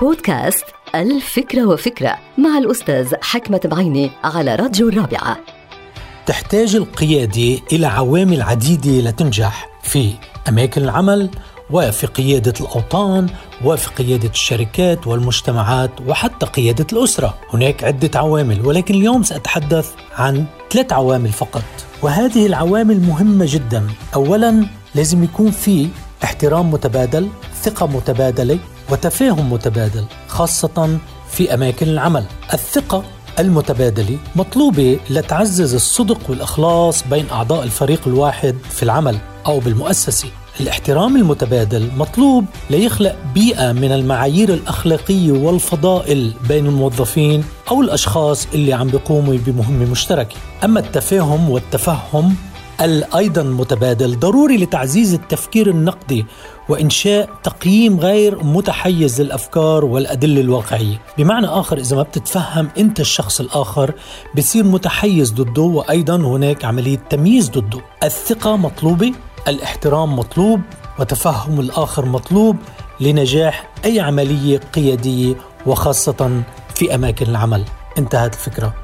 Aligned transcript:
بودكاست 0.00 0.64
الفكرة 0.94 1.66
وفكرة 1.66 2.18
مع 2.38 2.58
الأستاذ 2.58 3.14
حكمة 3.22 3.60
بعيني 3.64 4.10
على 4.24 4.54
راديو 4.54 4.88
الرابعة. 4.88 5.36
تحتاج 6.26 6.76
القيادة 6.76 7.60
إلى 7.72 7.86
عوامل 7.86 8.42
عديدة 8.42 9.10
لتنجح 9.10 9.68
في 9.82 10.12
أماكن 10.48 10.82
العمل 10.82 11.30
وفي 11.70 12.06
قيادة 12.06 12.54
الأوطان 12.60 13.26
وفي 13.64 13.88
قيادة 13.88 14.28
الشركات 14.28 15.06
والمجتمعات 15.06 15.90
وحتى 16.06 16.46
قيادة 16.46 16.86
الأسرة. 16.92 17.34
هناك 17.52 17.84
عدة 17.84 18.18
عوامل 18.18 18.66
ولكن 18.66 18.94
اليوم 18.94 19.22
سأتحدث 19.22 19.92
عن 20.16 20.44
ثلاث 20.70 20.92
عوامل 20.92 21.32
فقط. 21.32 21.64
وهذه 22.02 22.46
العوامل 22.46 23.00
مهمة 23.00 23.46
جدا. 23.48 23.86
أولا 24.14 24.66
لازم 24.94 25.24
يكون 25.24 25.50
في 25.50 25.88
احترام 26.24 26.70
متبادل 26.70 27.28
ثقة 27.62 27.86
متبادلة 27.86 28.58
وتفاهم 28.90 29.52
متبادل 29.52 30.04
خاصة 30.28 30.98
في 31.30 31.54
أماكن 31.54 31.88
العمل. 31.88 32.24
الثقة 32.52 33.04
المتبادلة 33.38 34.18
مطلوبة 34.36 34.98
لتعزز 35.10 35.74
الصدق 35.74 36.18
والإخلاص 36.28 37.04
بين 37.10 37.30
أعضاء 37.30 37.64
الفريق 37.64 38.00
الواحد 38.06 38.56
في 38.70 38.82
العمل 38.82 39.18
أو 39.46 39.60
بالمؤسسة. 39.60 40.28
الاحترام 40.60 41.16
المتبادل 41.16 41.90
مطلوب 41.96 42.44
ليخلق 42.70 43.16
بيئة 43.34 43.72
من 43.72 43.92
المعايير 43.92 44.54
الأخلاقية 44.54 45.32
والفضائل 45.32 46.32
بين 46.48 46.66
الموظفين 46.66 47.44
أو 47.70 47.80
الأشخاص 47.80 48.46
اللي 48.54 48.72
عم 48.72 48.88
بيقوموا 48.88 49.36
بمهمة 49.46 49.90
مشتركة. 49.90 50.36
أما 50.64 50.80
التفاهم 50.80 51.50
والتفهم 51.50 52.36
أيضا 52.80 53.42
متبادل 53.42 54.18
ضروري 54.18 54.56
لتعزيز 54.56 55.14
التفكير 55.14 55.70
النقدي 55.70 56.26
وإنشاء 56.68 57.28
تقييم 57.42 58.00
غير 58.00 58.44
متحيز 58.44 59.20
للأفكار 59.20 59.84
والأدلة 59.84 60.40
الواقعية، 60.40 61.00
بمعنى 61.18 61.46
آخر 61.46 61.78
إذا 61.78 61.96
ما 61.96 62.02
بتتفهم 62.02 62.68
أنت 62.78 63.00
الشخص 63.00 63.40
الآخر 63.40 63.94
بصير 64.36 64.64
متحيز 64.64 65.32
ضده 65.32 65.62
وأيضا 65.62 66.16
هناك 66.16 66.64
عملية 66.64 66.98
تمييز 67.10 67.50
ضده، 67.50 67.80
الثقة 68.02 68.56
مطلوبة، 68.56 69.12
الاحترام 69.48 70.18
مطلوب 70.18 70.60
وتفهم 70.98 71.60
الآخر 71.60 72.06
مطلوب 72.06 72.56
لنجاح 73.00 73.70
أي 73.84 74.00
عملية 74.00 74.58
قيادية 74.58 75.34
وخاصة 75.66 76.42
في 76.74 76.94
أماكن 76.94 77.26
العمل. 77.26 77.64
انتهت 77.98 78.34
الفكرة. 78.34 78.83